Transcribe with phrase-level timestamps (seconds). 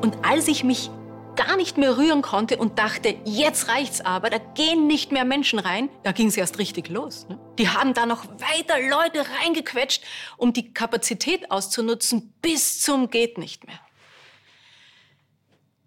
[0.00, 0.90] Und als ich mich
[1.36, 5.58] gar nicht mehr rühren konnte und dachte, jetzt reicht's aber, da gehen nicht mehr Menschen
[5.58, 7.28] rein, da ging es erst richtig los.
[7.28, 7.38] Ne?
[7.58, 10.02] Die haben da noch weiter Leute reingequetscht,
[10.36, 13.80] um die Kapazität auszunutzen, bis zum geht nicht mehr.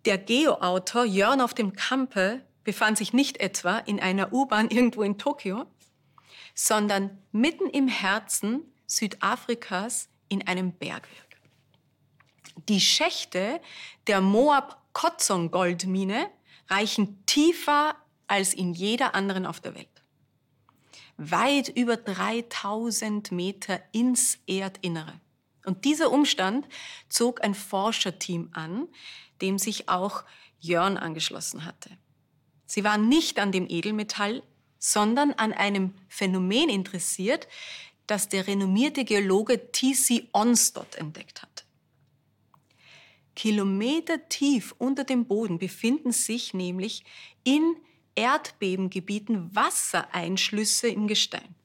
[0.06, 5.18] Der Geo-Autor Jörn auf dem Kampe befand sich nicht etwa in einer U-Bahn irgendwo in
[5.18, 5.66] Tokio,
[6.54, 11.33] sondern mitten im Herzen Südafrikas in einem Bergwerk.
[12.70, 13.60] Die Schächte
[14.08, 16.30] der Moab-Kotzong-Goldmine
[16.70, 17.96] reichen tiefer
[18.28, 19.88] als in jeder anderen auf der Welt.
[21.18, 25.20] Weit über 3000 Meter ins Erdinnere.
[25.66, 26.68] Und dieser Umstand
[27.10, 28.88] zog ein Forscherteam an,
[29.42, 30.24] dem sich auch
[30.60, 31.90] Jörn angeschlossen hatte.
[32.66, 34.44] Sie waren nicht an dem Edelmetall,
[34.80, 37.48] sondern an einem Phänomen interessiert,
[38.08, 40.28] das der renommierte Geologe T.C.
[40.34, 41.53] Onstott entdeckt hat.
[43.36, 47.04] Kilometer tief unter dem Boden befinden sich nämlich
[47.44, 47.76] in
[48.16, 51.56] Erdbebengebieten Wassereinschlüsse im Gestein.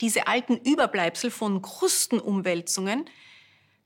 [0.00, 3.04] Diese alten Überbleibsel von Krustenumwälzungen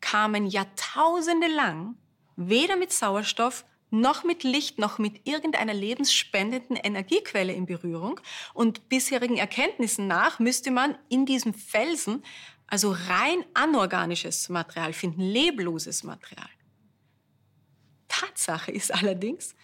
[0.00, 1.96] kamen jahrtausende lang
[2.36, 8.20] weder mit Sauerstoff noch mit Licht noch mit irgendeiner lebensspendenden Energiequelle in Berührung.
[8.54, 12.24] Und bisherigen Erkenntnissen nach müsste man in diesem Felsen
[12.72, 16.48] also rein anorganisches Material finden, lebloses Material.
[18.08, 19.54] Tatsache ist allerdings,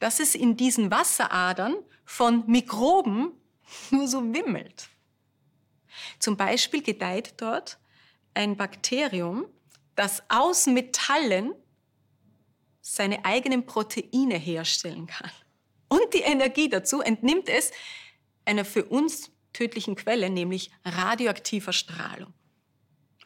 [0.00, 3.32] dass es in diesen Wasseradern von Mikroben
[3.90, 4.90] nur so wimmelt.
[6.18, 7.78] Zum Beispiel gedeiht dort
[8.34, 9.46] ein Bakterium,
[9.94, 11.54] das aus Metallen
[12.82, 15.30] seine eigenen Proteine herstellen kann.
[15.88, 17.70] Und die Energie dazu entnimmt es
[18.44, 22.34] einer für uns tödlichen Quelle, nämlich radioaktiver Strahlung.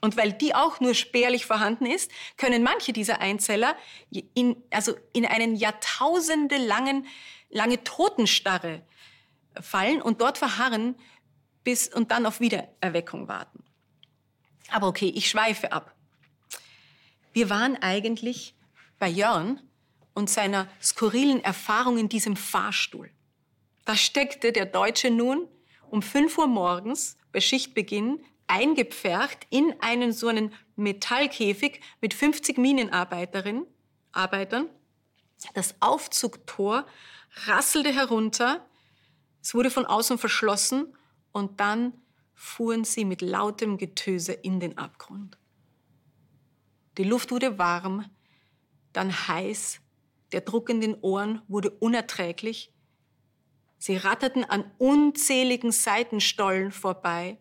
[0.03, 3.77] Und weil die auch nur spärlich vorhanden ist, können manche dieser Einzeller
[4.35, 7.07] in, also in einen jahrtausendelangen
[7.51, 8.83] lange Totenstarre
[9.61, 10.97] fallen und dort verharren
[11.63, 13.63] bis und dann auf Wiedererweckung warten.
[14.71, 15.95] Aber okay, ich schweife ab.
[17.33, 18.57] Wir waren eigentlich
[18.99, 19.61] bei Jörn
[20.15, 23.09] und seiner skurrilen Erfahrung in diesem Fahrstuhl.
[23.85, 25.47] Da steckte der Deutsche nun
[25.91, 33.67] um 5 Uhr morgens bei Schichtbeginn eingepfercht in einen so einen Metallkäfig mit 50 Minenarbeiterinnen,
[34.13, 34.69] Arbeitern.
[35.55, 36.87] Das Aufzugtor
[37.47, 38.69] rasselte herunter,
[39.41, 40.95] es wurde von außen verschlossen
[41.33, 41.95] und dann
[42.35, 45.39] fuhren sie mit lautem Getöse in den Abgrund.
[46.99, 48.05] Die Luft wurde warm,
[48.93, 49.81] dann heiß,
[50.33, 52.71] der Druck in den Ohren wurde unerträglich.
[53.79, 57.39] Sie ratterten an unzähligen Seitenstollen vorbei.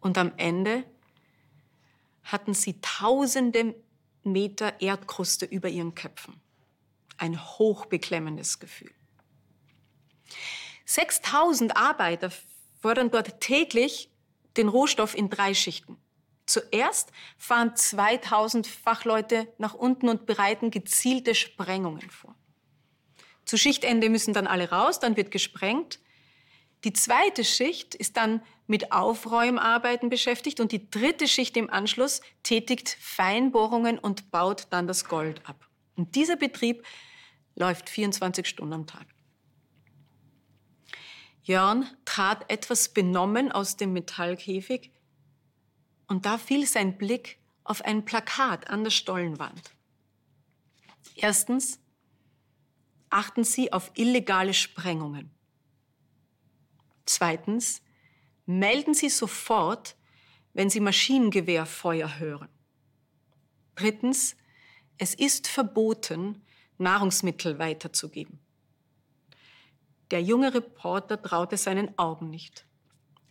[0.00, 0.84] Und am Ende
[2.22, 3.74] hatten sie tausende
[4.22, 6.40] Meter Erdkruste über ihren Köpfen.
[7.16, 8.92] Ein hochbeklemmendes Gefühl.
[10.84, 12.30] 6000 Arbeiter
[12.80, 14.10] fordern dort täglich
[14.56, 15.96] den Rohstoff in drei Schichten.
[16.46, 22.34] Zuerst fahren 2000 Fachleute nach unten und bereiten gezielte Sprengungen vor.
[23.44, 26.00] Zu Schichtende müssen dann alle raus, dann wird gesprengt.
[26.84, 32.96] Die zweite Schicht ist dann mit Aufräumarbeiten beschäftigt und die dritte Schicht im Anschluss tätigt
[33.00, 35.66] Feinbohrungen und baut dann das Gold ab.
[35.96, 36.84] Und dieser Betrieb
[37.56, 39.06] läuft 24 Stunden am Tag.
[41.42, 44.92] Jörn trat etwas benommen aus dem Metallkäfig,
[46.08, 49.74] und da fiel sein Blick auf ein Plakat an der Stollenwand.
[51.14, 51.78] Erstens,
[53.10, 55.30] achten Sie auf illegale Sprengungen.
[57.08, 57.80] Zweitens,
[58.44, 59.96] melden Sie sofort,
[60.52, 62.50] wenn Sie Maschinengewehrfeuer hören.
[63.76, 64.36] Drittens,
[64.98, 66.44] es ist verboten,
[66.76, 68.40] Nahrungsmittel weiterzugeben.
[70.10, 72.66] Der junge Reporter traute seinen Augen nicht.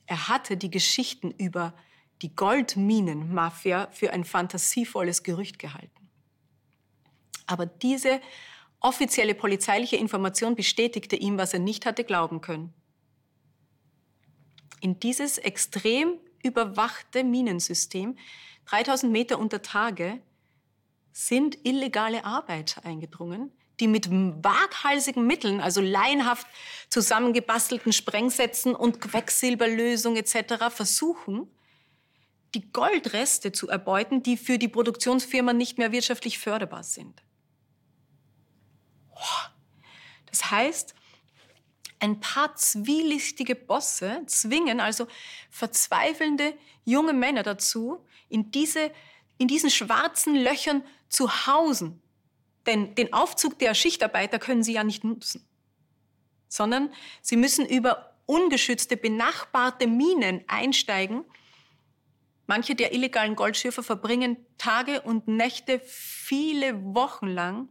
[0.07, 1.75] Er hatte die Geschichten über
[2.23, 6.09] die Goldminenmafia für ein fantasievolles Gerücht gehalten.
[7.45, 8.21] Aber diese
[8.79, 12.73] offizielle polizeiliche Information bestätigte ihm, was er nicht hatte glauben können.
[14.79, 18.17] In dieses extrem überwachte Minensystem,
[18.65, 20.21] 3000 Meter unter Tage,
[21.11, 26.47] sind illegale Arbeiter eingedrungen, die mit waghalsigen Mitteln, also laienhaft
[26.89, 30.69] zusammengebastelten Sprengsätzen und Quecksilberlösung etc.
[30.69, 31.49] versuchen,
[32.53, 37.23] die Goldreste zu erbeuten, die für die Produktionsfirma nicht mehr wirtschaftlich förderbar sind.
[40.27, 40.93] Das heißt,
[41.99, 45.07] ein paar zwielichtige Bosse zwingen also
[45.49, 46.53] verzweifelnde
[46.85, 48.91] junge Männer dazu, in, diese,
[49.37, 52.01] in diesen schwarzen Löchern zu hausen.
[52.65, 55.47] Denn den Aufzug der Schichtarbeiter können sie ja nicht nutzen,
[56.47, 61.23] sondern sie müssen über ungeschützte, benachbarte Minen einsteigen.
[62.45, 67.69] Manche der illegalen Goldschürfer verbringen Tage und Nächte viele Wochen lang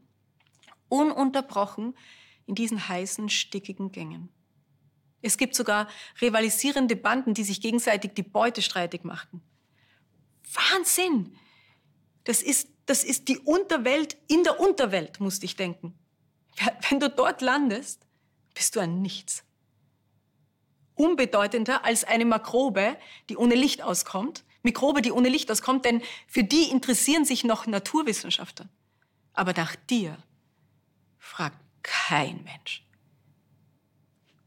[0.89, 1.95] ununterbrochen
[2.47, 4.29] in diesen heißen, stickigen Gängen.
[5.23, 5.89] Es gibt sogar
[6.21, 9.43] rivalisierende Banden, die sich gegenseitig die Beute streitig machten.
[10.53, 11.37] Wahnsinn!
[12.25, 15.99] Das ist, das ist die Unterwelt in der Unterwelt, musste ich denken.
[16.89, 18.07] Wenn du dort landest,
[18.55, 19.45] bist du ein Nichts.
[20.95, 22.97] Unbedeutender als eine Makrobe,
[23.29, 24.45] die ohne Licht auskommt.
[24.63, 28.69] Mikrobe, die ohne Licht auskommt, denn für die interessieren sich noch Naturwissenschaftler.
[29.33, 30.17] Aber nach dir
[31.19, 32.87] fragt kein Mensch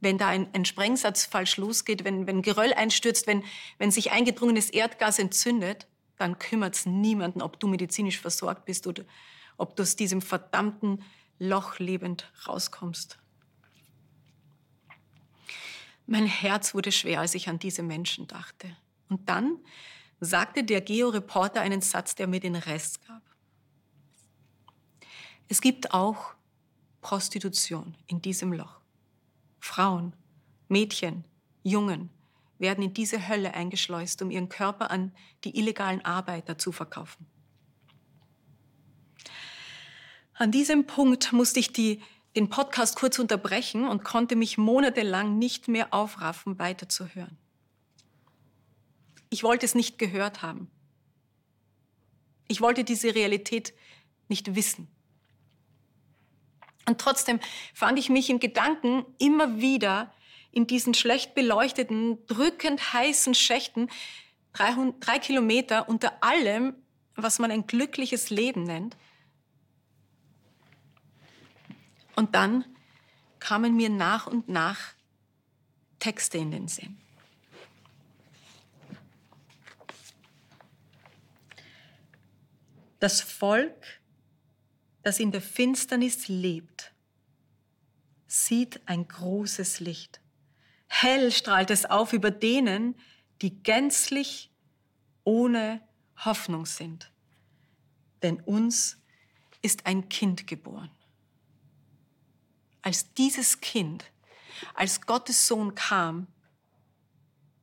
[0.02, 3.44] wenn da ein, ein Sprengsatz falsch losgeht, wenn, wenn Geröll einstürzt, wenn,
[3.78, 5.88] wenn sich eingedrungenes Erdgas entzündet,
[6.18, 9.04] dann kümmert es niemanden, ob du medizinisch versorgt bist oder
[9.58, 11.04] ob du aus diesem verdammten
[11.38, 13.18] Loch lebend rauskommst.
[16.06, 18.76] Mein Herz wurde schwer, als ich an diese Menschen dachte.
[19.10, 19.58] Und dann
[20.20, 23.22] sagte der Georeporter einen Satz, der mir den Rest gab.
[25.48, 26.34] Es gibt auch
[27.02, 28.80] Prostitution in diesem Loch.
[29.60, 30.14] Frauen,
[30.68, 31.24] Mädchen,
[31.64, 32.10] Jungen
[32.58, 35.14] werden in diese Hölle eingeschleust, um ihren Körper an
[35.44, 37.26] die illegalen Arbeiter zu verkaufen.
[40.34, 42.02] An diesem Punkt musste ich die,
[42.36, 47.38] den Podcast kurz unterbrechen und konnte mich monatelang nicht mehr aufraffen, weiterzuhören.
[49.30, 50.70] Ich wollte es nicht gehört haben.
[52.48, 53.74] Ich wollte diese Realität
[54.28, 54.88] nicht wissen.
[56.90, 57.40] Und trotzdem
[57.76, 60.12] fand ich mich im Gedanken immer wieder
[60.52, 63.92] in diesen schlecht beleuchteten, drückend heißen Schächten,
[64.54, 66.74] drei, drei Kilometer unter allem,
[67.14, 68.98] was man ein glückliches Leben nennt.
[72.16, 72.66] Und dann
[73.40, 74.80] kamen mir nach und nach
[76.00, 77.00] Texte in den Sinn.
[83.00, 83.99] Das Volk
[85.04, 86.92] das in der Finsternis lebt,
[88.28, 90.22] sieht ein großes Licht.
[90.88, 92.96] Hell strahlt es auf über denen,
[93.42, 94.52] die gänzlich
[95.24, 95.82] ohne
[96.18, 97.12] Hoffnung sind.
[98.22, 98.98] Denn uns
[99.62, 100.92] ist ein Kind geboren.
[102.82, 104.06] Als dieses Kind,
[104.74, 106.28] als Gottes Sohn kam,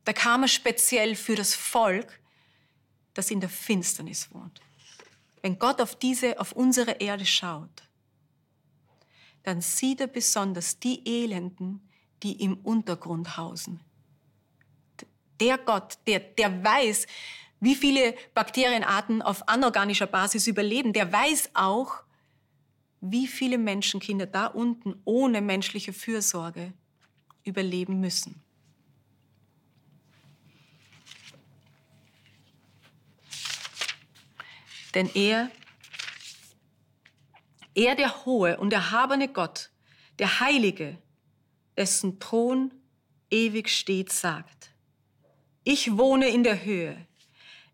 [0.05, 2.19] da kam er speziell für das Volk,
[3.13, 4.61] das in der Finsternis wohnt.
[5.41, 7.83] Wenn Gott auf diese, auf unsere Erde schaut,
[9.43, 11.87] dann sieht er besonders die Elenden,
[12.23, 13.79] die im Untergrund hausen.
[15.39, 17.05] Der Gott, der, der weiß,
[17.59, 22.03] wie viele Bakterienarten auf anorganischer Basis überleben, der weiß auch,
[23.01, 26.73] wie viele Menschenkinder da unten ohne menschliche Fürsorge
[27.43, 28.43] überleben müssen.
[34.97, 35.51] Denn er,
[37.75, 39.69] er der hohe und erhabene Gott,
[40.17, 40.97] der Heilige,
[41.77, 42.73] dessen Thron
[43.29, 44.73] ewig steht, sagt,
[45.63, 47.05] ich wohne in der Höhe,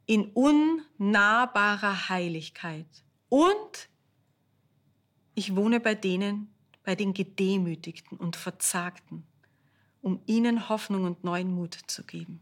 [0.06, 3.88] in unnahbarer Heiligkeit und
[5.34, 6.54] ich wohne bei denen,
[6.84, 9.26] bei den Gedemütigten und Verzagten,
[10.02, 12.42] um ihnen Hoffnung und neuen Mut zu geben.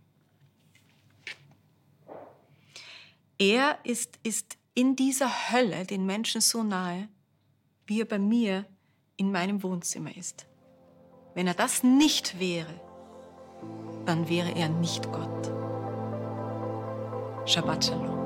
[3.38, 7.10] Er ist, ist in dieser Hölle den Menschen so nahe,
[7.86, 8.66] wie er bei mir
[9.18, 10.48] in meinem Wohnzimmer ist.
[11.34, 12.80] Wenn er das nicht wäre,
[14.06, 15.52] dann wäre er nicht Gott.
[17.46, 18.22] Shabbat Shalom.